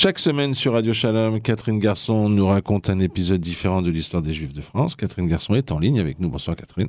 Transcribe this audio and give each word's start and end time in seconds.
Chaque 0.00 0.20
semaine 0.20 0.54
sur 0.54 0.74
Radio 0.74 0.92
Shalom, 0.92 1.40
Catherine 1.40 1.80
Garçon 1.80 2.28
nous 2.28 2.46
raconte 2.46 2.88
un 2.88 3.00
épisode 3.00 3.40
différent 3.40 3.82
de 3.82 3.90
l'histoire 3.90 4.22
des 4.22 4.32
Juifs 4.32 4.52
de 4.52 4.60
France. 4.60 4.94
Catherine 4.94 5.26
Garçon 5.26 5.56
est 5.56 5.72
en 5.72 5.80
ligne 5.80 5.98
avec 5.98 6.20
nous. 6.20 6.30
Bonsoir 6.30 6.54
Catherine. 6.54 6.86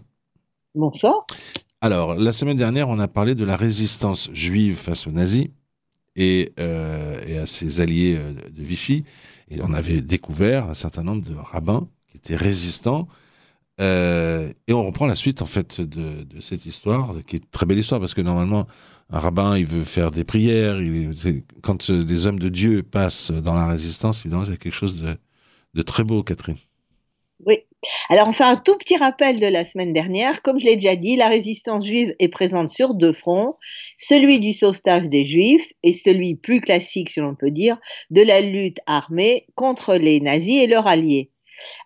Bonsoir. 0.75 1.25
Alors, 1.81 2.13
la 2.13 2.31
semaine 2.31 2.55
dernière, 2.55 2.87
on 2.87 2.99
a 2.99 3.07
parlé 3.07 3.33
de 3.33 3.43
la 3.43 3.57
résistance 3.57 4.29
juive 4.31 4.75
face 4.75 5.07
aux 5.07 5.11
nazis 5.11 5.47
et, 6.15 6.51
euh, 6.59 7.41
à 7.41 7.47
ses 7.47 7.81
alliés 7.81 8.15
euh, 8.15 8.31
de 8.31 8.63
Vichy. 8.63 9.05
Et 9.49 9.59
on 9.63 9.73
avait 9.73 10.01
découvert 10.01 10.69
un 10.69 10.75
certain 10.75 11.01
nombre 11.01 11.23
de 11.23 11.33
rabbins 11.33 11.87
qui 12.11 12.17
étaient 12.17 12.35
résistants. 12.35 13.07
Euh, 13.79 14.51
et 14.67 14.73
on 14.73 14.85
reprend 14.85 15.07
la 15.07 15.15
suite, 15.15 15.41
en 15.41 15.45
fait, 15.45 15.81
de, 15.81 16.39
cette 16.41 16.65
histoire, 16.65 17.15
qui 17.25 17.37
est 17.37 17.39
une 17.39 17.45
très 17.51 17.65
belle 17.65 17.79
histoire, 17.79 17.99
parce 17.99 18.13
que 18.13 18.21
normalement, 18.21 18.67
un 19.09 19.19
rabbin, 19.19 19.57
il 19.57 19.65
veut 19.65 19.85
faire 19.85 20.11
des 20.11 20.23
prières. 20.23 20.79
Quand 21.61 21.91
des 21.91 22.27
hommes 22.27 22.39
de 22.39 22.49
Dieu 22.49 22.83
passent 22.83 23.31
dans 23.31 23.55
la 23.55 23.67
résistance, 23.67 24.21
évidemment, 24.21 24.43
il 24.43 24.51
y 24.51 24.53
a 24.53 24.57
quelque 24.57 24.73
chose 24.73 25.01
de, 25.01 25.17
de 25.73 25.81
très 25.81 26.03
beau, 26.03 26.23
Catherine. 26.23 26.57
Oui. 27.45 27.59
Alors, 28.09 28.27
on 28.27 28.33
fait 28.33 28.43
un 28.43 28.57
tout 28.57 28.77
petit 28.77 28.97
rappel 28.97 29.39
de 29.39 29.47
la 29.47 29.63
semaine 29.63 29.93
dernière. 29.93 30.41
Comme 30.41 30.59
je 30.59 30.65
l'ai 30.65 30.75
déjà 30.75 30.97
dit, 30.97 31.15
la 31.15 31.29
résistance 31.29 31.85
juive 31.85 32.13
est 32.19 32.27
présente 32.27 32.69
sur 32.69 32.93
deux 32.93 33.13
fronts, 33.13 33.55
celui 33.97 34.39
du 34.39 34.51
sauvetage 34.51 35.07
des 35.07 35.23
juifs 35.23 35.65
et 35.83 35.93
celui 35.93 36.35
plus 36.35 36.59
classique, 36.59 37.09
si 37.09 37.21
l'on 37.21 37.35
peut 37.35 37.51
dire, 37.51 37.77
de 38.09 38.21
la 38.21 38.41
lutte 38.41 38.79
armée 38.85 39.47
contre 39.55 39.95
les 39.95 40.19
nazis 40.19 40.57
et 40.57 40.67
leurs 40.67 40.87
alliés. 40.87 41.31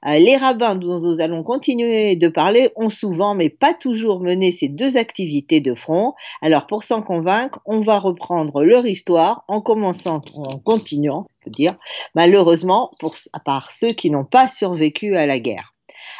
Euh, 0.06 0.20
les 0.20 0.38
rabbins 0.38 0.76
dont 0.76 1.00
nous 1.00 1.20
allons 1.20 1.44
continuer 1.44 2.16
de 2.16 2.28
parler 2.28 2.70
ont 2.76 2.90
souvent, 2.90 3.36
mais 3.36 3.50
pas 3.50 3.74
toujours, 3.74 4.20
mené 4.20 4.52
ces 4.52 4.70
deux 4.70 4.98
activités 4.98 5.62
de 5.62 5.76
front. 5.76 6.14
Alors 6.42 6.68
pour 6.68 6.84
s'en 6.84 7.02
convaincre, 7.02 7.60
on 7.66 7.80
va 7.80 8.00
reprendre 8.00 8.64
leur 8.64 8.86
histoire 8.86 9.44
en 9.48 9.62
commençant, 9.62 10.22
en 10.36 10.60
continuant, 10.60 11.26
dire, 11.48 11.76
malheureusement, 12.16 12.92
pour, 13.00 13.16
à 13.34 13.40
part 13.40 13.72
ceux 13.72 13.92
qui 13.92 14.10
n'ont 14.10 14.26
pas 14.26 14.48
survécu 14.48 15.16
à 15.16 15.26
la 15.26 15.40
guerre. 15.40 15.74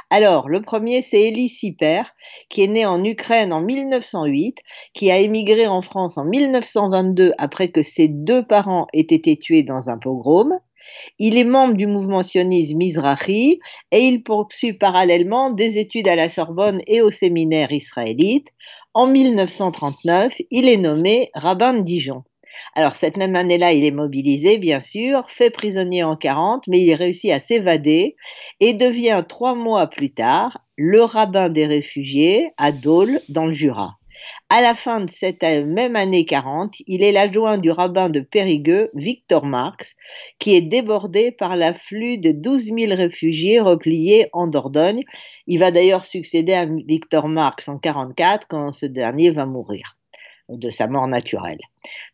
Alors, 0.10 0.48
le 0.48 0.62
premier, 0.62 1.02
c'est 1.02 1.30
Elie 1.30 1.50
Siper, 1.50 2.04
qui 2.50 2.64
est 2.64 2.68
né 2.68 2.86
en 2.86 3.04
Ukraine 3.04 3.52
en 3.52 3.62
1908, 3.62 4.60
qui 4.94 5.12
a 5.12 5.18
émigré 5.18 5.68
en 5.68 5.82
France 5.82 6.18
en 6.18 6.26
1922 6.26 7.34
après 7.38 7.70
que 7.70 7.84
ses 7.84 8.08
deux 8.08 8.46
parents 8.46 8.88
aient 8.94 9.02
été 9.02 9.38
tués 9.38 9.64
dans 9.64 9.90
un 9.90 9.98
pogrom. 9.98 10.60
Il 11.20 11.38
est 11.38 11.44
membre 11.44 11.76
du 11.76 11.88
mouvement 11.88 12.24
sioniste 12.24 12.76
Mizrahi 12.76 13.60
et 13.92 14.00
il 14.00 14.24
poursuit 14.24 14.74
parallèlement 14.74 15.50
des 15.50 15.78
études 15.78 16.08
à 16.08 16.16
la 16.16 16.30
Sorbonne 16.30 16.82
et 16.88 17.02
au 17.02 17.12
séminaire 17.12 17.72
israélite. 17.72 18.48
En 18.94 19.08
1939, 19.08 20.36
il 20.52 20.70
est 20.70 20.78
nommé 20.78 21.32
rabbin 21.34 21.74
de 21.74 21.82
Dijon. 21.82 22.24
Alors 22.76 22.96
cette 22.96 23.18
même 23.18 23.36
année-là, 23.36 23.72
il 23.74 23.84
est 23.86 23.92
mobilisé, 23.92 24.58
bien 24.58 24.82
sûr, 24.82 25.30
fait 25.30 25.50
prisonnier 25.50 26.04
en 26.04 26.16
40, 26.16 26.68
mais 26.68 26.80
il 26.80 26.94
réussit 26.94 27.32
à 27.32 27.40
s'évader 27.40 28.16
et 28.60 28.74
devient 28.74 29.24
trois 29.28 29.56
mois 29.56 29.88
plus 29.88 30.12
tard 30.12 30.60
le 30.76 31.04
rabbin 31.04 31.50
des 31.50 31.66
réfugiés 31.66 32.52
à 32.58 32.72
Dole, 32.72 33.22
dans 33.30 33.46
le 33.46 33.54
Jura. 33.54 33.98
À 34.50 34.62
la 34.62 34.76
fin 34.76 35.02
de 35.02 35.10
cette 35.10 35.44
même 35.44 35.96
année 35.96 36.26
40, 36.26 36.76
il 36.88 37.04
est 37.04 37.12
l'adjoint 37.12 37.58
du 37.58 37.72
rabbin 37.72 38.10
de 38.10 38.20
Périgueux, 38.20 38.92
Victor 38.94 39.46
Marx, 39.46 39.96
qui 40.40 40.56
est 40.56 40.62
débordé 40.62 41.32
par 41.32 41.56
l'afflux 41.56 42.18
de 42.18 42.32
12 42.32 42.72
000 42.78 42.96
réfugiés 42.96 43.60
repliés 43.60 44.28
en 44.34 44.48
Dordogne. 44.48 45.04
Il 45.48 45.60
va 45.60 45.72
d'ailleurs 45.72 46.06
succéder 46.06 46.54
à 46.54 46.66
Victor 46.66 47.28
Marx 47.28 47.68
en 47.68 47.78
44 47.78 48.48
quand 48.48 48.72
ce 48.72 48.86
dernier 48.86 49.32
va 49.32 49.46
mourir 49.46 49.98
de 50.58 50.70
sa 50.70 50.88
mort 50.88 51.08
naturelle. 51.08 51.60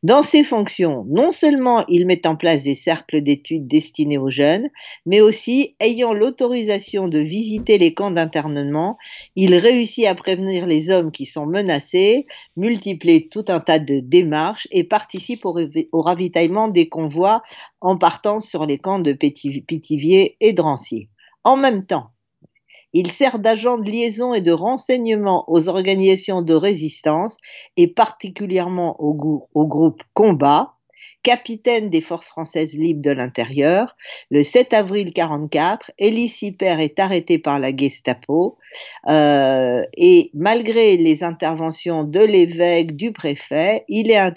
Dans 0.02 0.24
ses 0.24 0.44
fonctions, 0.44 1.06
non 1.10 1.32
seulement 1.32 1.86
il 1.88 2.06
met 2.06 2.26
en 2.26 2.36
place 2.36 2.64
des 2.64 2.76
cercles 2.76 3.22
d'études 3.22 3.68
destinés 3.68 4.18
aux 4.18 4.30
jeunes, 4.30 4.70
mais 5.06 5.22
aussi, 5.22 5.76
ayant 5.80 6.14
l'autorisation 6.14 7.08
de 7.08 7.20
visiter 7.20 7.78
les 7.78 7.94
camps 7.94 8.12
d'internement, 8.12 8.98
il 9.36 9.56
réussit 9.56 10.06
à 10.06 10.16
prévenir 10.16 10.66
les 10.66 10.90
hommes 10.90 11.12
qui 11.12 11.26
sont 11.26 11.46
menacés, 11.46 12.26
multiplie 12.56 13.30
tout 13.30 13.46
un 13.48 13.60
tas 13.60 13.80
de 13.80 14.00
démarches 14.00 14.68
et 14.72 14.84
participe 14.84 15.46
au, 15.46 16.02
ravitaillement 16.02 16.68
des 16.68 16.90
convois 16.90 17.44
en 17.82 17.98
partant 17.98 18.40
sur 18.40 18.66
les 18.66 18.78
camps 18.78 19.00
de 19.00 19.14
Pithiviers 19.14 20.38
et 20.40 20.54
Drancy. 20.54 21.10
En 21.44 21.58
même 21.58 21.86
temps, 21.86 22.12
il 22.94 23.12
sert 23.12 23.40
d'agent 23.40 23.78
de 23.78 23.90
liaison 23.90 24.34
et 24.34 24.42
de 24.42 24.52
renseignement 24.52 25.46
aux 25.48 25.68
organisations 25.68 26.42
de 26.42 26.54
résistance 26.54 27.38
et 27.78 27.88
particulièrement 27.88 28.96
au, 29.00 29.14
groupe 29.14 30.02
Combat, 30.14 30.74
capitaine 31.22 31.90
des 31.90 32.02
forces 32.02 32.28
françaises 32.28 32.76
libres 32.76 33.02
de 33.02 33.12
l'intérieur. 33.12 33.96
Le 34.32 34.42
7 34.42 34.74
avril 34.74 35.08
1944, 35.08 35.92
Elie 36.00 36.30
Siper 36.30 36.78
est 36.80 37.00
arrêté 37.00 37.38
par 37.38 37.60
la 37.60 37.76
Gestapo 37.76 38.58
euh, 39.08 39.82
et 39.96 40.32
malgré 40.34 40.98
les 40.98 41.24
interventions 41.24 42.04
de 42.04 42.20
l'évêque, 42.22 42.96
du 42.96 43.12
préfet, 43.12 43.86
il 43.88 44.12
est 44.12 44.34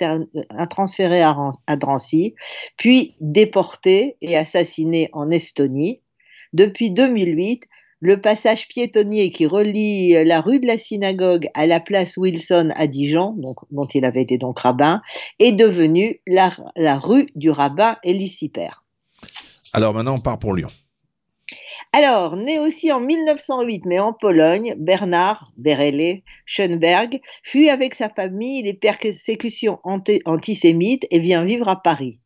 transféré 0.71 1.23
à, 1.23 1.37
à 1.67 1.77
Drancy, 1.77 2.35
puis 2.77 3.15
déporté 3.21 4.17
et 4.21 4.37
assassiné 4.37 5.09
en 5.13 5.31
Estonie. 5.31 6.01
Depuis 6.53 6.91
2008, 6.91 7.65
le 8.03 8.21
passage 8.21 8.67
piétonnier 8.67 9.31
qui 9.31 9.47
relie 9.47 10.25
la 10.25 10.41
rue 10.41 10.59
de 10.59 10.67
la 10.67 10.77
synagogue 10.77 11.47
à 11.55 11.69
la 11.69 11.79
place 11.79 12.17
Wilson 12.17 12.71
à 12.75 12.89
Dijon, 12.89 13.33
donc, 13.39 13.59
dont 13.71 13.87
il 13.87 14.05
avait 14.05 14.23
été 14.23 14.39
donc 14.39 14.59
rabbin, 14.59 15.01
est 15.39 15.53
devenu 15.53 16.21
la, 16.27 16.51
rue 16.99 17.29
du 17.37 17.51
rabbin 17.51 17.97
Eliciper. 18.03 18.71
Alors 19.73 19.95
maintenant, 19.95 20.17
on 20.17 20.21
part 20.21 20.41
pour 20.41 20.53
Lyon. 20.53 20.69
Alors, 21.93 22.37
né 22.37 22.59
aussi 22.59 22.91
en 22.91 22.99
1908, 22.99 23.85
mais 23.87 24.01
en 24.01 24.13
Pologne, 24.13 24.75
Bernard 24.79 25.53
Berele 25.57 26.23
Schönberg 26.45 27.21
fuit 27.45 27.71
avec 27.71 27.95
sa 27.95 28.09
famille 28.09 28.63
les 28.63 28.75
persécutions 28.75 29.79
antisémites 29.85 31.07
et 31.13 31.21
vient 31.21 31.45
vivre 31.45 31.69
à 31.69 31.81
Paris. 31.81 32.19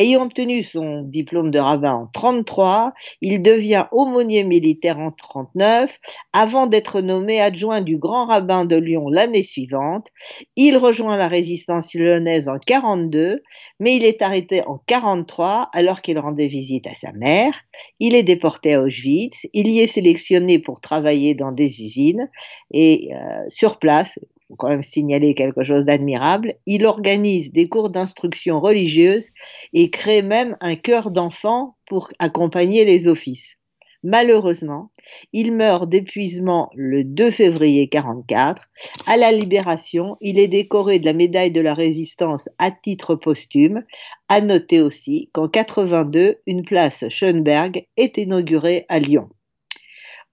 Ayant 0.00 0.22
obtenu 0.22 0.62
son 0.62 1.02
diplôme 1.02 1.50
de 1.50 1.58
rabbin 1.58 1.92
en 1.92 2.06
33, 2.06 2.92
il 3.20 3.42
devient 3.42 3.86
aumônier 3.90 4.44
militaire 4.44 5.00
en 5.00 5.10
39 5.10 5.98
avant 6.32 6.68
d'être 6.68 7.00
nommé 7.00 7.40
adjoint 7.40 7.80
du 7.80 7.98
grand 7.98 8.26
rabbin 8.26 8.64
de 8.64 8.76
Lyon 8.76 9.08
l'année 9.08 9.42
suivante. 9.42 10.06
Il 10.54 10.76
rejoint 10.76 11.16
la 11.16 11.26
résistance 11.26 11.94
lyonnaise 11.94 12.48
en 12.48 12.60
42, 12.60 13.42
mais 13.80 13.96
il 13.96 14.04
est 14.04 14.22
arrêté 14.22 14.62
en 14.68 14.78
43 14.86 15.70
alors 15.72 16.00
qu'il 16.00 16.18
rendait 16.20 16.46
visite 16.46 16.86
à 16.86 16.94
sa 16.94 17.10
mère. 17.10 17.60
Il 17.98 18.14
est 18.14 18.22
déporté 18.22 18.74
à 18.74 18.82
Auschwitz. 18.82 19.46
Il 19.52 19.68
y 19.68 19.80
est 19.80 19.88
sélectionné 19.88 20.60
pour 20.60 20.80
travailler 20.80 21.34
dans 21.34 21.50
des 21.50 21.82
usines 21.82 22.30
et 22.72 23.10
euh, 23.14 23.44
sur 23.48 23.80
place, 23.80 24.16
faut 24.48 24.56
quand 24.56 24.68
même 24.68 24.82
signaler 24.82 25.34
quelque 25.34 25.62
chose 25.62 25.84
d'admirable, 25.84 26.54
il 26.66 26.86
organise 26.86 27.52
des 27.52 27.68
cours 27.68 27.90
d'instruction 27.90 28.60
religieuse 28.60 29.28
et 29.72 29.90
crée 29.90 30.22
même 30.22 30.56
un 30.60 30.74
chœur 30.74 31.10
d'enfants 31.10 31.76
pour 31.86 32.08
accompagner 32.18 32.84
les 32.84 33.08
offices. 33.08 33.58
Malheureusement, 34.04 34.92
il 35.32 35.52
meurt 35.52 35.88
d'épuisement 35.88 36.70
le 36.76 37.02
2 37.02 37.32
février 37.32 37.88
1944. 37.92 38.68
À 39.06 39.16
la 39.16 39.32
libération, 39.32 40.16
il 40.20 40.38
est 40.38 40.46
décoré 40.46 41.00
de 41.00 41.04
la 41.04 41.12
médaille 41.12 41.50
de 41.50 41.60
la 41.60 41.74
résistance 41.74 42.48
à 42.58 42.70
titre 42.70 43.16
posthume. 43.16 43.82
À 44.28 44.40
noter 44.40 44.80
aussi 44.80 45.30
qu'en 45.32 45.48
82, 45.48 46.36
une 46.46 46.64
place 46.64 47.08
Schönberg 47.08 47.86
est 47.96 48.18
inaugurée 48.18 48.86
à 48.88 49.00
Lyon. 49.00 49.28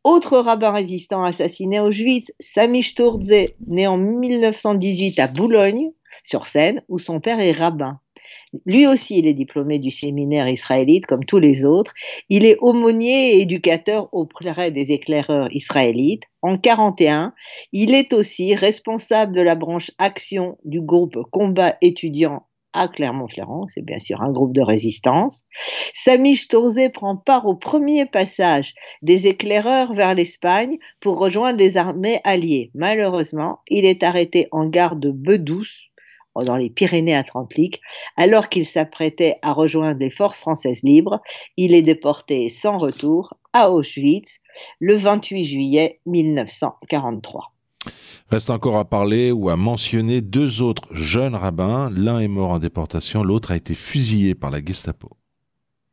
Autre 0.05 0.37
rabbin 0.37 0.69
résistant 0.69 1.23
assassiné 1.23 1.79
à 1.79 1.83
Auschwitz, 1.83 2.31
Sami 2.39 2.83
Sturze, 2.83 3.47
né 3.65 3.87
en 3.87 3.97
1918 3.97 5.17
à 5.17 5.25
Boulogne, 5.25 5.89
sur 6.23 6.45
Seine, 6.45 6.83
où 6.89 6.99
son 6.99 7.19
père 7.19 7.39
est 7.39 7.53
rabbin. 7.53 7.99
Lui 8.67 8.85
aussi, 8.85 9.17
il 9.17 9.25
est 9.25 9.33
diplômé 9.33 9.79
du 9.79 9.89
séminaire 9.89 10.47
israélite 10.47 11.07
comme 11.07 11.25
tous 11.25 11.39
les 11.39 11.65
autres. 11.65 11.91
Il 12.29 12.45
est 12.45 12.57
aumônier 12.59 13.31
et 13.31 13.41
éducateur 13.41 14.07
auprès 14.11 14.69
des 14.69 14.91
éclaireurs 14.91 15.49
israélites. 15.51 16.25
En 16.43 16.59
41, 16.59 17.33
il 17.71 17.95
est 17.95 18.13
aussi 18.13 18.53
responsable 18.53 19.35
de 19.35 19.41
la 19.41 19.55
branche 19.55 19.89
action 19.97 20.59
du 20.65 20.81
groupe 20.81 21.17
Combat 21.31 21.77
étudiant 21.81 22.43
à 22.75 22.87
Clermont-Ferrand, 22.87 23.67
c'est 23.73 23.83
bien 23.83 23.99
sûr 23.99 24.21
un 24.21 24.31
groupe 24.31 24.53
de 24.53 24.61
résistance. 24.61 25.45
Sami 25.93 26.35
Stourze 26.35 26.79
prend 26.93 27.15
part 27.15 27.47
au 27.47 27.55
premier 27.55 28.05
passage 28.05 28.75
des 29.01 29.27
éclaireurs 29.27 29.93
vers 29.93 30.13
l'Espagne 30.13 30.77
pour 30.99 31.17
rejoindre 31.17 31.57
les 31.57 31.77
armées 31.77 32.19
alliées. 32.23 32.71
Malheureusement, 32.75 33.59
il 33.69 33.85
est 33.85 34.03
arrêté 34.03 34.47
en 34.51 34.65
gare 34.65 34.97
de 34.97 35.11
Bedouce, 35.11 35.89
dans 36.43 36.57
les 36.57 36.69
Pyrénées-Atlantiques, 36.69 37.81
alors 38.17 38.49
qu'il 38.49 38.65
s'apprêtait 38.65 39.37
à 39.41 39.53
rejoindre 39.53 39.99
les 39.99 40.09
forces 40.09 40.39
françaises 40.39 40.83
libres. 40.83 41.21
Il 41.55 41.73
est 41.73 41.81
déporté 41.81 42.49
sans 42.49 42.77
retour 42.77 43.33
à 43.53 43.71
Auschwitz 43.71 44.41
le 44.79 44.97
28 44.97 45.45
juillet 45.45 46.01
1943. 46.05 47.54
Reste 48.31 48.49
encore 48.49 48.77
à 48.77 48.85
parler 48.85 49.31
ou 49.31 49.49
à 49.49 49.55
mentionner 49.55 50.21
deux 50.21 50.61
autres 50.61 50.87
jeunes 50.91 51.35
rabbins. 51.35 51.91
L'un 51.95 52.19
est 52.19 52.27
mort 52.27 52.49
en 52.49 52.59
déportation, 52.59 53.23
l'autre 53.23 53.51
a 53.51 53.55
été 53.55 53.75
fusillé 53.75 54.33
par 54.33 54.49
la 54.49 54.63
Gestapo. 54.63 55.09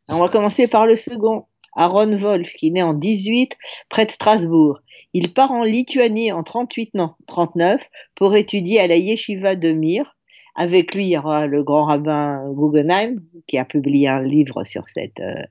On 0.09 0.19
va 0.19 0.29
commencer 0.29 0.67
par 0.67 0.87
le 0.87 0.97
second, 0.97 1.45
Aaron 1.77 2.17
Wolf, 2.17 2.53
qui 2.55 2.71
naît 2.71 2.83
en 2.83 2.95
18 2.95 3.57
près 3.89 4.07
de 4.07 4.11
Strasbourg. 4.11 4.81
Il 5.15 5.33
part 5.33 5.53
en 5.53 5.63
Lituanie 5.63 6.33
en 6.33 6.43
38, 6.43 6.95
non, 6.95 7.09
39 7.27 7.83
pour 8.15 8.35
étudier 8.35 8.81
à 8.81 8.87
la 8.87 8.97
yeshiva 8.97 9.55
de 9.55 9.73
Mir. 9.73 10.17
Avec 10.55 10.95
lui, 10.95 11.07
il 11.07 11.11
y 11.11 11.19
aura 11.19 11.47
le 11.47 11.63
grand 11.63 11.85
rabbin 11.85 12.51
Guggenheim, 12.53 13.21
qui 13.47 13.59
a 13.59 13.65
publié 13.65 14.09
un 14.09 14.23
livre 14.23 14.65
sur 14.65 14.89
cette, 14.89 15.21
euh, 15.21 15.43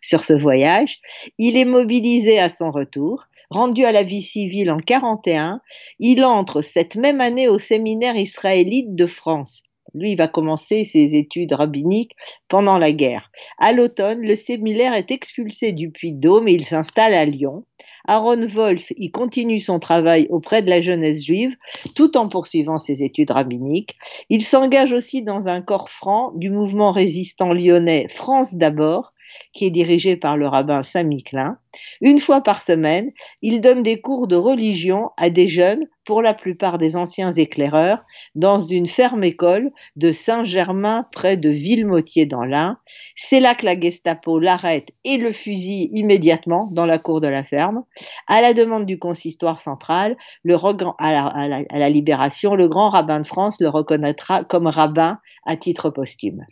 sur 0.00 0.24
ce 0.24 0.34
voyage. 0.34 1.00
Il 1.38 1.56
est 1.56 1.64
mobilisé 1.64 2.38
à 2.38 2.50
son 2.50 2.70
retour. 2.70 3.26
Rendu 3.54 3.84
à 3.84 3.92
la 3.92 4.02
vie 4.02 4.20
civile 4.20 4.72
en 4.72 4.78
41, 4.78 5.60
il 6.00 6.24
entre 6.24 6.60
cette 6.60 6.96
même 6.96 7.20
année 7.20 7.46
au 7.46 7.60
séminaire 7.60 8.16
israélite 8.16 8.96
de 8.96 9.06
France. 9.06 9.62
Lui, 9.94 10.10
il 10.10 10.16
va 10.16 10.26
commencer 10.26 10.84
ses 10.84 11.14
études 11.14 11.52
rabbiniques 11.52 12.16
pendant 12.48 12.78
la 12.78 12.90
guerre. 12.90 13.30
À 13.58 13.72
l'automne, 13.72 14.22
le 14.22 14.34
séminaire 14.34 14.94
est 14.94 15.12
expulsé 15.12 15.70
du 15.70 15.92
Puy-de-Dôme 15.92 16.48
et 16.48 16.52
il 16.52 16.64
s'installe 16.64 17.14
à 17.14 17.24
Lyon. 17.26 17.64
Aaron 18.08 18.44
Wolf 18.44 18.92
y 18.96 19.12
continue 19.12 19.60
son 19.60 19.78
travail 19.78 20.26
auprès 20.30 20.60
de 20.62 20.68
la 20.68 20.80
jeunesse 20.80 21.24
juive 21.24 21.54
tout 21.94 22.16
en 22.16 22.28
poursuivant 22.28 22.80
ses 22.80 23.04
études 23.04 23.30
rabbiniques. 23.30 23.94
Il 24.30 24.42
s'engage 24.42 24.92
aussi 24.92 25.22
dans 25.22 25.46
un 25.46 25.62
corps 25.62 25.90
franc 25.90 26.32
du 26.34 26.50
mouvement 26.50 26.90
résistant 26.90 27.52
lyonnais 27.52 28.08
France 28.08 28.54
d'abord, 28.54 29.13
qui 29.52 29.66
est 29.66 29.70
dirigé 29.70 30.16
par 30.16 30.36
le 30.36 30.48
rabbin 30.48 30.82
Saint-Miquelin. 30.82 31.58
Une 32.00 32.20
fois 32.20 32.40
par 32.40 32.62
semaine, 32.62 33.10
il 33.42 33.60
donne 33.60 33.82
des 33.82 34.00
cours 34.00 34.26
de 34.26 34.36
religion 34.36 35.10
à 35.16 35.30
des 35.30 35.48
jeunes, 35.48 35.86
pour 36.04 36.22
la 36.22 36.34
plupart 36.34 36.78
des 36.78 36.96
anciens 36.96 37.32
éclaireurs, 37.32 38.04
dans 38.34 38.60
une 38.60 38.86
ferme 38.86 39.24
école 39.24 39.70
de 39.96 40.12
Saint-Germain 40.12 41.06
près 41.12 41.36
de 41.36 41.48
Villemotier 41.48 42.26
dans 42.26 42.44
l'Ain. 42.44 42.78
C'est 43.16 43.40
là 43.40 43.54
que 43.54 43.64
la 43.64 43.78
Gestapo 43.78 44.38
l'arrête 44.38 44.90
et 45.04 45.16
le 45.16 45.32
fusille 45.32 45.90
immédiatement 45.92 46.68
dans 46.72 46.86
la 46.86 46.98
cour 46.98 47.20
de 47.20 47.28
la 47.28 47.44
ferme. 47.44 47.84
À 48.26 48.40
la 48.42 48.54
demande 48.54 48.86
du 48.86 48.98
consistoire 48.98 49.58
central, 49.58 50.16
le 50.42 50.56
à, 50.56 51.12
la, 51.12 51.26
à, 51.26 51.48
la, 51.48 51.62
à 51.68 51.78
la 51.78 51.90
libération, 51.90 52.54
le 52.54 52.68
grand 52.68 52.90
rabbin 52.90 53.20
de 53.20 53.26
France 53.26 53.60
le 53.60 53.68
reconnaîtra 53.68 54.44
comme 54.44 54.66
rabbin 54.66 55.18
à 55.44 55.56
titre 55.56 55.90
posthume. 55.90 56.44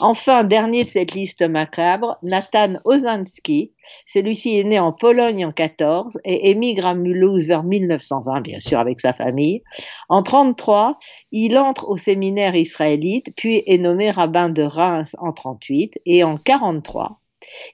Enfin, 0.00 0.44
dernier 0.44 0.84
de 0.84 0.90
cette 0.90 1.12
liste 1.14 1.42
macabre, 1.42 2.11
Nathan 2.22 2.74
Ozanski, 2.84 3.72
celui-ci 4.06 4.58
est 4.58 4.64
né 4.64 4.78
en 4.78 4.92
Pologne 4.92 5.44
en 5.44 5.50
14 5.50 6.18
et 6.24 6.50
émigre 6.50 6.86
à 6.86 6.94
Mulhouse 6.94 7.46
vers 7.46 7.62
1920, 7.62 8.40
bien 8.40 8.60
sûr, 8.60 8.78
avec 8.78 9.00
sa 9.00 9.12
famille. 9.12 9.62
En 10.08 10.22
33, 10.22 10.98
il 11.32 11.58
entre 11.58 11.88
au 11.88 11.96
séminaire 11.96 12.54
israélite, 12.54 13.32
puis 13.36 13.62
est 13.66 13.78
nommé 13.78 14.10
rabbin 14.10 14.48
de 14.48 14.62
Reims 14.62 15.16
en 15.18 15.32
38 15.32 16.00
et 16.06 16.24
en 16.24 16.36
43. 16.36 17.18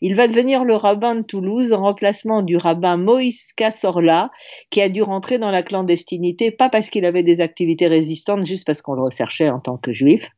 Il 0.00 0.14
va 0.14 0.29
devenir 0.29 0.64
le 0.64 0.75
rabbin 0.75 1.17
de 1.17 1.23
Toulouse 1.23 1.73
en 1.73 1.82
remplacement 1.82 2.43
du 2.43 2.56
rabbin 2.56 2.96
Moïse 2.96 3.52
Kassorla, 3.55 4.31
qui 4.70 4.81
a 4.81 4.88
dû 4.88 5.02
rentrer 5.02 5.38
dans 5.38 5.50
la 5.50 5.62
clandestinité, 5.62 6.50
pas 6.50 6.69
parce 6.69 6.88
qu'il 6.88 7.05
avait 7.05 7.23
des 7.23 7.40
activités 7.40 7.88
résistantes, 7.88 8.46
juste 8.46 8.67
parce 8.67 8.82
qu'on 8.82 8.94
le 8.94 9.02
recherchait 9.02 9.50
en 9.50 9.61
tant 9.61 9.76
que 9.76 9.93
juif. 9.93 10.31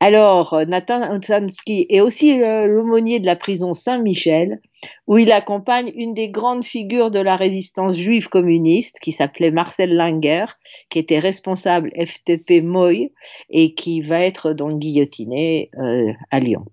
Alors, 0.00 0.52
euh, 0.52 0.64
Nathan 0.66 1.10
Otsansky 1.10 1.86
est 1.88 2.00
aussi 2.00 2.42
euh, 2.42 2.66
l'aumônier 2.66 3.18
de 3.18 3.26
la 3.26 3.36
prison 3.36 3.72
Saint-Michel, 3.72 4.60
où 5.06 5.16
il 5.16 5.32
accompagne 5.32 5.90
une 5.94 6.12
des 6.12 6.28
grandes 6.28 6.64
figures 6.64 7.10
de 7.10 7.18
la 7.18 7.36
résistance 7.36 7.96
juive 7.96 8.28
communiste, 8.28 8.98
qui 9.00 9.12
s'appelait 9.12 9.50
Marcel 9.50 9.96
Langer, 9.96 10.46
qui 10.90 10.98
était 10.98 11.18
responsable 11.18 11.92
FTP 11.96 12.62
Moy 12.62 13.12
et 13.48 13.74
qui 13.74 14.02
va 14.02 14.20
être 14.20 14.52
donc 14.52 14.78
guillotiné 14.78 15.70
euh, 15.78 16.12
à 16.30 16.40
Lyon. 16.40 16.66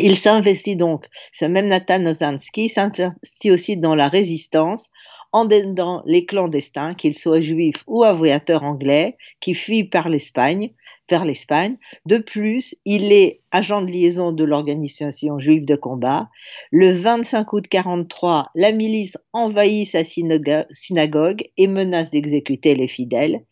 Il 0.00 0.16
s'investit 0.16 0.76
donc, 0.76 1.06
ce 1.32 1.44
même 1.44 1.66
Nathan 1.66 2.06
Ozansky 2.06 2.68
s'investit 2.68 3.50
aussi 3.50 3.76
dans 3.76 3.96
la 3.96 4.08
résistance 4.08 4.90
en 5.32 5.48
aidant 5.48 6.02
les 6.06 6.24
clandestins, 6.24 6.92
qu'ils 6.92 7.14
soient 7.14 7.40
juifs 7.40 7.84
ou 7.86 8.02
aviateurs 8.02 8.64
anglais, 8.64 9.16
qui 9.40 9.54
fuient 9.54 9.84
par 9.84 10.08
l'Espagne, 10.08 10.70
vers 11.10 11.24
l'Espagne. 11.24 11.76
De 12.06 12.18
plus, 12.18 12.74
il 12.84 13.12
est 13.12 13.40
agent 13.50 13.82
de 13.82 13.90
liaison 13.90 14.32
de 14.32 14.44
l'organisation 14.44 15.38
juive 15.38 15.64
de 15.64 15.76
combat. 15.76 16.28
Le 16.70 16.92
25 16.92 17.52
août 17.52 17.68
43, 17.68 18.50
la 18.54 18.72
milice 18.72 19.16
envahit 19.32 19.88
sa 19.88 20.02
synagogue 20.04 21.44
et 21.56 21.66
menace 21.66 22.10
d'exécuter 22.10 22.74
les 22.74 22.88
fidèles. 22.88 23.44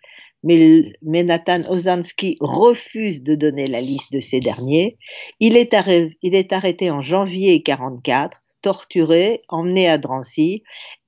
Mais, 0.43 1.25
Nathan 1.25 1.63
Ozansky 1.69 2.37
refuse 2.41 3.23
de 3.23 3.35
donner 3.35 3.67
la 3.67 3.81
liste 3.81 4.13
de 4.13 4.21
ces 4.21 4.39
derniers. 4.39 4.97
Il 5.41 5.57
est, 5.57 5.75
il 6.23 6.35
est 6.35 6.53
arrêté 6.53 6.91
en 6.91 7.01
janvier 7.01 7.63
44, 7.63 8.43
torturé, 8.63 9.43
emmené 9.49 9.89
à 9.89 9.99
Drancy 9.99 10.63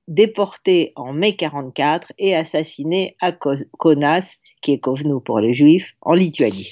déporté 0.09 0.91
en 0.95 1.13
mai 1.13 1.35
44 1.35 2.11
et 2.17 2.35
assassiné 2.35 3.15
à 3.21 3.31
Kaunas, 3.31 4.35
qui 4.61 4.73
est 4.73 4.79
Kovno 4.79 5.21
pour 5.21 5.39
les 5.39 5.53
Juifs, 5.53 5.93
en 6.01 6.13
Lituanie. 6.13 6.71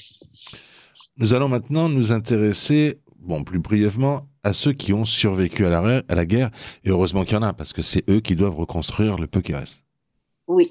Nous 1.16 1.32
allons 1.32 1.48
maintenant 1.48 1.88
nous 1.88 2.12
intéresser, 2.12 3.00
bon, 3.18 3.42
plus 3.44 3.58
brièvement, 3.58 4.28
à 4.44 4.52
ceux 4.52 4.72
qui 4.72 4.92
ont 4.92 5.04
survécu 5.04 5.64
à 5.64 5.70
la, 5.70 6.02
à 6.08 6.14
la 6.14 6.26
guerre, 6.26 6.50
et 6.84 6.90
heureusement 6.90 7.24
qu'il 7.24 7.34
y 7.34 7.38
en 7.38 7.42
a, 7.42 7.52
parce 7.52 7.72
que 7.72 7.82
c'est 7.82 8.08
eux 8.10 8.20
qui 8.20 8.36
doivent 8.36 8.56
reconstruire 8.56 9.16
le 9.16 9.26
peu 9.26 9.40
qui 9.40 9.54
reste. 9.54 9.87
Oui. 10.48 10.66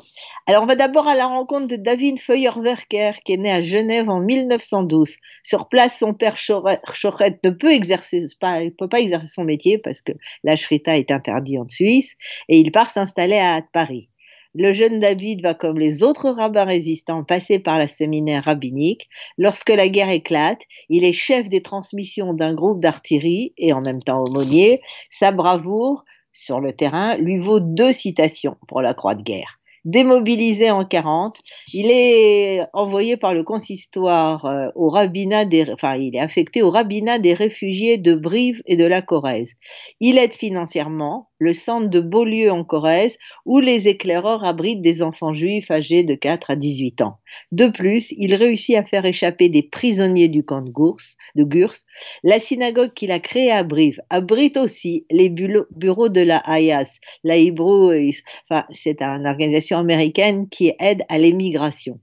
Alors, 0.47 0.63
on 0.63 0.65
va 0.65 0.75
d'abord 0.75 1.07
à 1.07 1.13
la 1.13 1.27
rencontre 1.27 1.67
de 1.67 1.75
David 1.75 2.19
Feuerwerker, 2.19 3.19
qui 3.23 3.33
est 3.33 3.37
né 3.37 3.51
à 3.51 3.61
Genève 3.61 4.09
en 4.09 4.19
1912. 4.19 5.17
Sur 5.43 5.69
place, 5.69 5.99
son 5.99 6.15
père 6.15 6.35
Chorette 6.35 7.39
ne 7.43 7.51
peut 7.51 7.71
exercer, 7.71 8.25
pas, 8.39 8.61
peut 8.75 8.89
pas 8.89 8.99
exercer 8.99 9.27
son 9.27 9.43
métier 9.43 9.77
parce 9.77 10.01
que 10.01 10.13
la 10.43 10.55
shrita 10.55 10.97
est 10.97 11.11
interdite 11.11 11.59
en 11.59 11.69
Suisse, 11.69 12.15
et 12.49 12.57
il 12.57 12.71
part 12.71 12.89
s'installer 12.89 13.37
à 13.37 13.61
Paris. 13.71 14.09
Le 14.55 14.73
jeune 14.73 14.97
David 14.97 15.43
va, 15.43 15.53
comme 15.53 15.77
les 15.77 16.01
autres 16.01 16.31
rabbins 16.31 16.65
résistants, 16.65 17.23
passer 17.23 17.59
par 17.59 17.77
la 17.77 17.87
séminaire 17.87 18.45
rabbinique. 18.45 19.07
Lorsque 19.37 19.69
la 19.69 19.89
guerre 19.89 20.09
éclate, 20.09 20.61
il 20.89 21.03
est 21.03 21.13
chef 21.13 21.49
des 21.49 21.61
transmissions 21.61 22.33
d'un 22.33 22.55
groupe 22.55 22.79
d'artillerie 22.79 23.53
et 23.59 23.73
en 23.73 23.81
même 23.81 24.01
temps 24.01 24.23
aumônier. 24.23 24.81
Sa 25.11 25.31
bravoure 25.31 26.03
sur 26.31 26.59
le 26.59 26.73
terrain 26.73 27.15
lui 27.17 27.37
vaut 27.37 27.59
deux 27.59 27.93
citations 27.93 28.57
pour 28.67 28.81
la 28.81 28.95
croix 28.95 29.13
de 29.13 29.21
guerre 29.21 29.56
démobilisé 29.87 30.69
en 30.69 30.85
40. 30.85 31.37
Il 31.73 31.89
est 31.89 32.65
envoyé 32.73 33.15
par 33.15 33.33
le 33.33 33.43
consistoire 33.43 34.45
euh, 34.45 34.67
au 34.75 34.89
rabbinat 34.89 35.45
des, 35.45 35.71
enfin, 35.71 35.95
il 35.95 36.15
est 36.15 36.19
affecté 36.19 36.61
au 36.61 36.69
rabbinat 36.69 37.19
des 37.19 37.33
réfugiés 37.33 37.97
de 37.97 38.13
Brive 38.13 38.61
et 38.65 38.75
de 38.75 38.85
la 38.85 39.01
Corrèze. 39.01 39.53
Il 40.01 40.17
aide 40.17 40.33
financièrement 40.33 41.29
le 41.39 41.53
centre 41.53 41.89
de 41.89 41.99
Beaulieu 41.99 42.51
en 42.51 42.63
Corrèze, 42.63 43.17
où 43.45 43.59
les 43.59 43.87
éclaireurs 43.87 44.43
abritent 44.43 44.81
des 44.81 45.01
enfants 45.01 45.33
juifs 45.33 45.71
âgés 45.71 46.03
de 46.03 46.15
4 46.15 46.51
à 46.51 46.55
18 46.55 47.01
ans. 47.01 47.17
De 47.51 47.67
plus, 47.67 48.13
il 48.17 48.33
réussit 48.35 48.75
à 48.75 48.83
faire 48.83 49.05
échapper 49.05 49.49
des 49.49 49.63
prisonniers 49.63 50.27
du 50.27 50.43
camp 50.43 50.61
de, 50.61 51.43
Gurs. 51.43 51.73
La 52.23 52.39
synagogue 52.39 52.93
qu'il 52.93 53.11
a 53.11 53.19
créée 53.19 53.51
à 53.51 53.63
Brive 53.63 54.01
abrite 54.09 54.57
aussi 54.57 55.05
les 55.09 55.29
bureaux 55.29 56.09
de 56.09 56.21
la 56.21 56.37
Hayas. 56.37 56.99
La 57.23 57.37
Hebrew, 57.37 57.91
enfin, 58.49 58.65
c'est 58.71 59.01
une 59.01 59.27
organisation 59.27 59.77
américaine 59.77 60.49
qui 60.49 60.73
aide 60.79 61.03
à 61.09 61.17
l'émigration. 61.17 61.99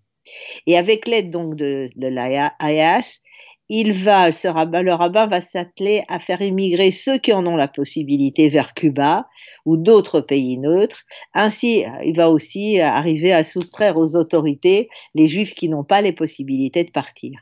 Et 0.67 0.79
avec 0.79 1.07
l'aide 1.07 1.31
donc 1.31 1.55
de, 1.55 1.89
la 1.97 2.55
Hayas, 2.59 3.21
il 3.69 3.93
va, 3.93 4.31
ce 4.33 4.47
rabbin, 4.47 4.83
le 4.83 4.93
rabbin 4.93 5.27
va 5.27 5.41
s'atteler 5.41 6.03
à 6.09 6.19
faire 6.19 6.43
immigrer 6.43 6.91
ceux 6.91 7.17
qui 7.17 7.33
en 7.33 7.47
ont 7.47 7.57
la 7.57 7.69
possibilité 7.69 8.49
vers 8.49 8.75
Cuba 8.75 9.27
ou 9.65 9.77
d'autres 9.77 10.21
pays 10.21 10.59
neutres. 10.59 11.05
Ainsi, 11.33 11.85
il 12.05 12.15
va 12.15 12.31
aussi 12.31 12.81
arriver 12.81 13.33
à 13.33 13.43
soustraire 13.43 13.97
aux 13.97 14.17
autorités 14.17 14.89
les 15.15 15.27
juifs 15.27 15.55
qui 15.55 15.69
n'ont 15.69 15.85
pas 15.85 16.03
les 16.03 16.13
possibilités 16.13 16.85
de 16.85 16.91
partir. 16.91 17.41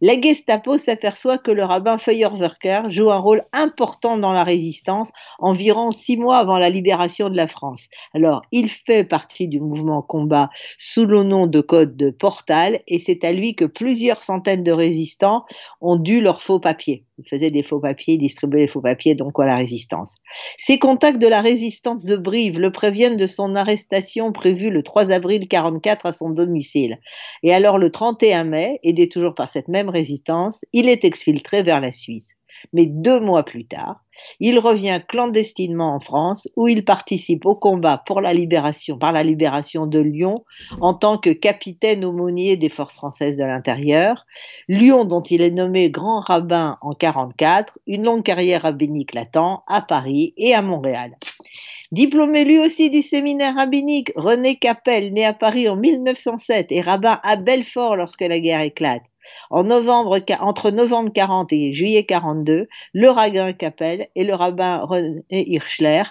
La 0.00 0.20
Gestapo 0.20 0.78
s'aperçoit 0.78 1.38
que 1.38 1.50
le 1.50 1.64
rabbin 1.64 1.98
Feuerwerker 1.98 2.82
joue 2.88 3.10
un 3.10 3.18
rôle 3.18 3.44
important 3.52 4.16
dans 4.16 4.32
la 4.32 4.44
résistance 4.44 5.10
environ 5.38 5.90
six 5.90 6.16
mois 6.16 6.38
avant 6.38 6.58
la 6.58 6.70
libération 6.70 7.30
de 7.30 7.36
la 7.36 7.48
France. 7.48 7.88
Alors, 8.12 8.42
il 8.52 8.68
fait 8.68 9.04
partie 9.04 9.48
du 9.48 9.60
mouvement 9.60 10.02
combat 10.02 10.50
sous 10.78 11.06
le 11.06 11.22
nom 11.22 11.46
de 11.46 11.60
code 11.60 11.96
de 11.96 12.10
Portal 12.10 12.80
et 12.86 12.98
c'est 12.98 13.24
à 13.24 13.32
lui 13.32 13.54
que 13.54 13.64
plusieurs 13.64 14.22
centaines 14.22 14.62
de 14.62 14.72
résistants 14.72 15.44
ont 15.80 15.96
dû 15.96 16.20
leurs 16.20 16.42
faux 16.42 16.60
papiers. 16.60 17.04
Ils 17.18 17.28
faisaient 17.28 17.50
des 17.50 17.62
faux 17.62 17.80
papiers, 17.80 18.16
distribuaient 18.16 18.62
des 18.62 18.68
faux 18.68 18.80
papiers, 18.80 19.14
donc 19.14 19.38
à 19.38 19.46
la 19.46 19.56
résistance. 19.56 20.16
Ses 20.58 20.78
contacts 20.78 21.20
de 21.20 21.28
la 21.28 21.40
résistance 21.40 22.04
de 22.04 22.16
Brive 22.16 22.58
le 22.58 22.72
préviennent 22.72 23.16
de 23.16 23.26
son 23.26 23.54
arrestation 23.54 24.32
prévue 24.32 24.70
le 24.70 24.82
3 24.82 25.10
avril 25.10 25.48
44 25.48 26.06
à 26.06 26.12
son 26.12 26.30
domicile. 26.30 26.98
Et 27.42 27.54
alors 27.54 27.78
le 27.78 27.90
31 27.90 28.44
mai, 28.44 28.80
aidé 28.82 29.08
toujours 29.08 29.34
par 29.34 29.50
cette 29.50 29.68
même 29.68 29.88
résistance, 29.88 30.64
il 30.72 30.88
est 30.88 31.04
exfiltré 31.04 31.62
vers 31.62 31.80
la 31.80 31.92
Suisse. 31.92 32.34
Mais 32.72 32.86
deux 32.86 33.20
mois 33.20 33.44
plus 33.44 33.66
tard, 33.66 34.04
il 34.40 34.58
revient 34.58 35.00
clandestinement 35.08 35.94
en 35.94 36.00
France 36.00 36.48
où 36.56 36.68
il 36.68 36.84
participe 36.84 37.46
au 37.46 37.54
combat 37.54 38.02
pour 38.06 38.20
la 38.20 38.32
libération, 38.32 38.98
par 38.98 39.12
la 39.12 39.22
libération 39.22 39.86
de 39.86 39.98
Lyon 39.98 40.44
en 40.80 40.94
tant 40.94 41.18
que 41.18 41.30
capitaine 41.30 42.04
aumônier 42.04 42.56
des 42.56 42.68
forces 42.68 42.94
françaises 42.94 43.36
de 43.36 43.44
l'intérieur. 43.44 44.26
Lyon 44.68 45.04
dont 45.04 45.22
il 45.22 45.42
est 45.42 45.50
nommé 45.50 45.90
grand 45.90 46.20
rabbin 46.20 46.78
en 46.80 46.94
44, 46.94 47.78
une 47.86 48.04
longue 48.04 48.22
carrière 48.22 48.62
rabbinique 48.62 49.14
l'attend 49.14 49.64
à 49.66 49.80
Paris 49.80 50.34
et 50.36 50.54
à 50.54 50.62
Montréal. 50.62 51.16
Diplômé 51.92 52.44
lui 52.44 52.58
aussi 52.58 52.90
du 52.90 53.02
séminaire 53.02 53.54
rabbinique, 53.54 54.12
René 54.16 54.56
Capel, 54.56 55.12
né 55.12 55.24
à 55.24 55.32
Paris 55.32 55.68
en 55.68 55.76
1907 55.76 56.72
et 56.72 56.80
rabbin 56.80 57.20
à 57.22 57.36
Belfort 57.36 57.96
lorsque 57.96 58.22
la 58.22 58.40
guerre 58.40 58.62
éclate. 58.62 59.02
Entre 59.50 60.70
novembre 60.70 61.10
40 61.12 61.52
et 61.52 61.72
juillet 61.72 62.04
42, 62.04 62.68
le 62.92 63.08
rabbin 63.08 63.52
Capel 63.52 64.08
et 64.14 64.24
le 64.24 64.34
rabbin 64.34 64.84
René 64.84 65.24
Hirschler, 65.30 66.02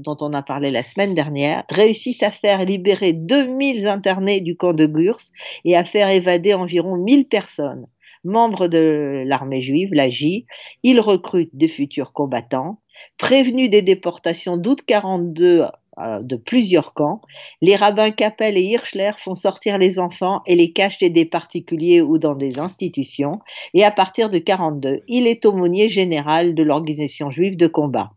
dont 0.00 0.16
on 0.20 0.32
a 0.32 0.42
parlé 0.42 0.70
la 0.70 0.82
semaine 0.82 1.14
dernière, 1.14 1.64
réussissent 1.68 2.22
à 2.22 2.30
faire 2.30 2.64
libérer 2.64 3.12
2000 3.12 3.86
internés 3.86 4.40
du 4.40 4.56
camp 4.56 4.72
de 4.72 4.86
Gurs 4.86 5.20
et 5.64 5.76
à 5.76 5.84
faire 5.84 6.10
évader 6.10 6.54
environ 6.54 6.96
1000 6.96 7.28
personnes. 7.28 7.86
Membres 8.24 8.66
de 8.66 9.22
l'armée 9.26 9.60
juive, 9.60 9.90
la 9.92 10.08
J, 10.08 10.46
ils 10.82 11.00
recrutent 11.00 11.54
des 11.54 11.68
futurs 11.68 12.12
combattants. 12.12 12.80
Prévenus 13.18 13.70
des 13.70 13.82
déportations 13.82 14.56
d'août 14.56 14.80
42 14.84 15.64
euh, 15.98 16.20
de 16.20 16.36
plusieurs 16.36 16.94
camps, 16.94 17.20
les 17.62 17.76
rabbins 17.76 18.10
Capel 18.10 18.56
et 18.56 18.62
Hirschler 18.62 19.12
font 19.18 19.34
sortir 19.34 19.78
les 19.78 19.98
enfants 19.98 20.42
et 20.46 20.56
les 20.56 20.72
cachent 20.72 20.98
chez 20.98 21.10
des 21.10 21.24
particuliers 21.24 22.02
ou 22.02 22.18
dans 22.18 22.34
des 22.34 22.58
institutions, 22.58 23.40
et 23.74 23.84
à 23.84 23.90
partir 23.90 24.28
de 24.28 24.38
42, 24.38 25.02
il 25.08 25.26
est 25.26 25.44
aumônier 25.44 25.88
général 25.88 26.54
de 26.54 26.62
l'organisation 26.62 27.30
juive 27.30 27.56
de 27.56 27.66
combat. 27.66 28.12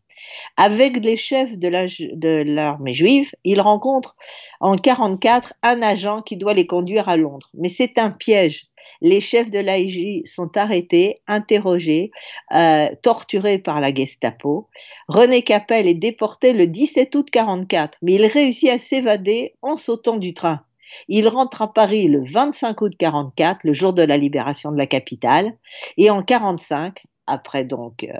Avec 0.58 1.04
les 1.04 1.18
chefs 1.18 1.58
de 1.58 2.44
l'armée 2.44 2.94
juive, 2.94 3.32
il 3.44 3.62
rencontre 3.62 4.16
en 4.60 4.76
44 4.76 5.54
un 5.64 5.82
agent 5.82 6.22
qui 6.22 6.38
doit 6.38 6.54
les 6.54 6.68
conduire 6.68 7.10
à 7.10 7.18
Londres. 7.18 7.50
Mais 7.54 7.70
c'est 7.70 7.98
un 7.98 8.12
piège. 8.12 8.68
Les 9.02 9.22
chefs 9.22 9.50
de 9.50 9.60
l'AIJ 9.60 10.26
sont 10.26 10.56
arrêtés, 10.58 11.22
interrogés, 11.28 12.12
euh, 12.54 12.90
torturés 13.02 13.58
par 13.58 13.82
la 13.82 13.94
Gestapo. 13.94 14.70
René 15.08 15.42
Capel 15.42 15.88
est 15.88 15.94
déporté 15.94 16.54
le 16.54 16.68
17 16.68 17.16
août 17.16 17.30
44, 17.32 17.98
mais 18.02 18.16
il 18.16 18.26
réussit 18.26 18.70
à 18.70 18.80
s'évader 18.80 19.56
en 19.62 19.78
sautant 19.78 20.18
du 20.18 20.34
train. 20.34 20.62
Il 21.08 21.28
rentre 21.28 21.62
à 21.62 21.72
Paris 21.72 22.08
le 22.08 22.24
25 22.24 22.82
août 22.82 22.94
44, 22.98 23.60
le 23.64 23.74
jour 23.74 23.94
de 23.94 24.02
la 24.02 24.18
libération 24.18 24.72
de 24.72 24.78
la 24.78 24.88
capitale, 24.88 25.54
et 25.98 26.10
en 26.10 26.24
45, 26.24 27.04
après 27.30 27.64
donc 27.64 28.04
euh, 28.04 28.14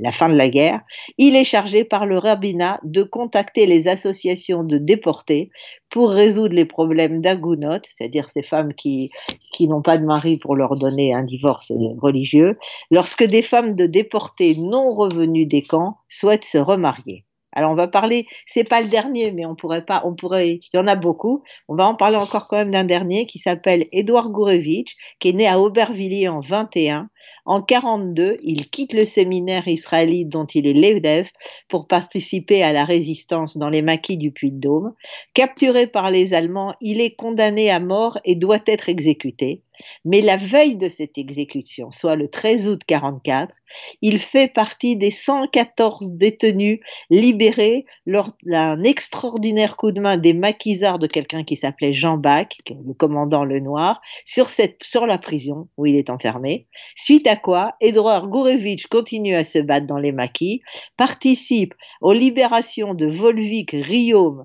la 0.00 0.12
fin 0.12 0.28
de 0.28 0.36
la 0.36 0.48
guerre, 0.48 0.80
il 1.18 1.36
est 1.36 1.44
chargé 1.44 1.84
par 1.84 2.06
le 2.06 2.18
rabbinat 2.18 2.80
de 2.82 3.02
contacter 3.02 3.66
les 3.66 3.88
associations 3.88 4.64
de 4.64 4.78
déportés 4.78 5.50
pour 5.90 6.10
résoudre 6.10 6.54
les 6.54 6.64
problèmes 6.64 7.20
d'agounot, 7.20 7.80
c'est-à-dire 7.96 8.28
ces 8.30 8.42
femmes 8.42 8.74
qui, 8.74 9.10
qui 9.52 9.68
n'ont 9.68 9.82
pas 9.82 9.98
de 9.98 10.04
mari 10.04 10.38
pour 10.38 10.56
leur 10.56 10.76
donner 10.76 11.14
un 11.14 11.22
divorce 11.22 11.72
religieux, 11.98 12.58
lorsque 12.90 13.24
des 13.24 13.42
femmes 13.42 13.74
de 13.74 13.86
déportés 13.86 14.56
non 14.56 14.94
revenus 14.94 15.48
des 15.48 15.62
camps 15.62 15.98
souhaitent 16.08 16.44
se 16.44 16.58
remarier. 16.58 17.25
Alors 17.56 17.72
on 17.72 17.74
va 17.74 17.88
parler, 17.88 18.26
c'est 18.46 18.64
pas 18.64 18.82
le 18.82 18.88
dernier, 18.88 19.32
mais 19.32 19.46
on 19.46 19.54
pourrait 19.54 19.86
pas, 19.86 20.02
on 20.04 20.14
pourrait, 20.14 20.60
il 20.62 20.70
y 20.74 20.78
en 20.78 20.86
a 20.86 20.94
beaucoup. 20.94 21.42
On 21.68 21.74
va 21.74 21.86
en 21.86 21.94
parler 21.94 22.18
encore 22.18 22.48
quand 22.48 22.58
même 22.58 22.70
d'un 22.70 22.84
dernier 22.84 23.24
qui 23.24 23.38
s'appelle 23.38 23.86
Édouard 23.92 24.28
Gourevitch, 24.28 24.94
qui 25.20 25.30
est 25.30 25.32
né 25.32 25.48
à 25.48 25.58
Aubervilliers 25.58 26.28
en 26.28 26.40
21. 26.40 27.08
En 27.46 27.62
42, 27.62 28.36
il 28.42 28.68
quitte 28.68 28.92
le 28.92 29.06
séminaire 29.06 29.66
israélite 29.68 30.28
dont 30.28 30.44
il 30.44 30.66
est 30.66 30.74
l'élève 30.74 31.30
pour 31.68 31.86
participer 31.86 32.62
à 32.62 32.74
la 32.74 32.84
résistance 32.84 33.56
dans 33.56 33.70
les 33.70 33.80
maquis 33.80 34.18
du 34.18 34.32
Puy-de-Dôme. 34.32 34.92
Capturé 35.32 35.86
par 35.86 36.10
les 36.10 36.34
Allemands, 36.34 36.74
il 36.82 37.00
est 37.00 37.16
condamné 37.16 37.70
à 37.70 37.80
mort 37.80 38.18
et 38.26 38.34
doit 38.34 38.60
être 38.66 38.90
exécuté. 38.90 39.62
Mais 40.04 40.20
la 40.20 40.36
veille 40.36 40.76
de 40.76 40.88
cette 40.88 41.18
exécution, 41.18 41.90
soit 41.90 42.16
le 42.16 42.28
13 42.28 42.68
août 42.68 42.80
44, 42.86 43.54
il 44.02 44.18
fait 44.18 44.52
partie 44.52 44.96
des 44.96 45.10
114 45.10 46.12
détenus 46.14 46.80
libérés 47.10 47.84
lors 48.06 48.32
d'un 48.44 48.82
extraordinaire 48.84 49.76
coup 49.76 49.92
de 49.92 50.00
main 50.00 50.16
des 50.16 50.32
maquisards 50.32 50.98
de 50.98 51.06
quelqu'un 51.06 51.44
qui 51.44 51.56
s'appelait 51.56 51.92
Jean 51.92 52.16
Bach, 52.16 52.48
le 52.68 52.94
commandant 52.94 53.44
Le 53.44 53.60
Noir, 53.60 54.00
sur, 54.24 54.48
cette, 54.48 54.82
sur 54.82 55.06
la 55.06 55.18
prison 55.18 55.68
où 55.76 55.86
il 55.86 55.96
est 55.96 56.10
enfermé. 56.10 56.66
Suite 56.94 57.26
à 57.26 57.36
quoi, 57.36 57.74
Edouard 57.80 58.28
Gourevitch 58.28 58.86
continue 58.86 59.34
à 59.34 59.44
se 59.44 59.58
battre 59.58 59.86
dans 59.86 59.98
les 59.98 60.12
maquis, 60.12 60.62
participe 60.96 61.74
aux 62.00 62.12
libérations 62.12 62.94
de 62.94 63.06
Volvic, 63.06 63.70
Riom, 63.72 64.44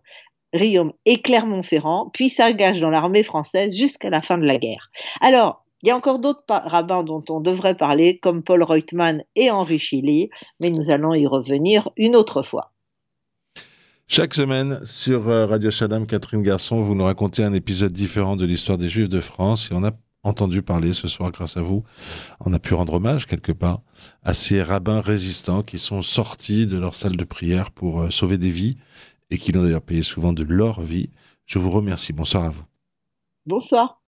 Riom 0.53 0.93
et 1.05 1.21
Clermont-Ferrand, 1.21 2.09
puis 2.13 2.29
s'engage 2.29 2.79
dans 2.79 2.89
l'armée 2.89 3.23
française 3.23 3.75
jusqu'à 3.75 4.09
la 4.09 4.21
fin 4.21 4.37
de 4.37 4.45
la 4.45 4.57
guerre. 4.57 4.91
Alors, 5.21 5.65
il 5.83 5.87
y 5.87 5.91
a 5.91 5.97
encore 5.97 6.19
d'autres 6.19 6.43
rabbins 6.47 7.03
dont 7.03 7.23
on 7.29 7.39
devrait 7.39 7.75
parler, 7.75 8.19
comme 8.19 8.43
Paul 8.43 8.61
Reutemann 8.61 9.23
et 9.35 9.49
Henri 9.49 9.79
Chili, 9.79 10.29
mais 10.59 10.69
nous 10.69 10.91
allons 10.91 11.13
y 11.13 11.25
revenir 11.25 11.89
une 11.97 12.15
autre 12.15 12.43
fois. 12.43 12.71
Chaque 14.07 14.33
semaine 14.33 14.85
sur 14.85 15.29
euh, 15.29 15.45
Radio 15.45 15.71
Shalom, 15.71 16.05
Catherine 16.05 16.43
Garçon, 16.43 16.81
vous 16.81 16.95
nous 16.95 17.05
racontez 17.05 17.43
un 17.43 17.53
épisode 17.53 17.93
différent 17.93 18.35
de 18.35 18.45
l'histoire 18.45 18.77
des 18.77 18.89
Juifs 18.89 19.09
de 19.09 19.21
France 19.21 19.69
et 19.71 19.73
on 19.73 19.85
a 19.85 19.91
entendu 20.23 20.61
parler 20.61 20.93
ce 20.93 21.07
soir 21.07 21.31
grâce 21.31 21.57
à 21.57 21.61
vous. 21.61 21.83
On 22.41 22.53
a 22.53 22.59
pu 22.59 22.73
rendre 22.73 22.95
hommage 22.95 23.25
quelque 23.25 23.53
part 23.53 23.79
à 24.21 24.33
ces 24.33 24.61
rabbins 24.61 25.01
résistants 25.01 25.63
qui 25.63 25.79
sont 25.79 26.01
sortis 26.01 26.67
de 26.67 26.77
leur 26.77 26.93
salle 26.93 27.15
de 27.15 27.23
prière 27.23 27.71
pour 27.71 28.01
euh, 28.01 28.09
sauver 28.11 28.37
des 28.37 28.51
vies 28.51 28.77
et 29.31 29.37
qui 29.37 29.51
l'ont 29.51 29.63
d'ailleurs 29.63 29.81
payé 29.81 30.03
souvent 30.03 30.33
de 30.33 30.43
leur 30.43 30.81
vie. 30.81 31.09
Je 31.45 31.57
vous 31.57 31.71
remercie. 31.71 32.13
Bonsoir 32.13 32.43
à 32.43 32.49
vous. 32.49 32.63
Bonsoir. 33.47 33.99